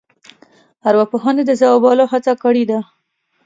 [0.87, 2.79] ارواپوهنې د ځوابولو هڅه کړې ده.